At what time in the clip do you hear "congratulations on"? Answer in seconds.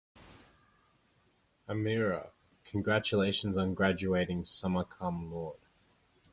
2.65-3.75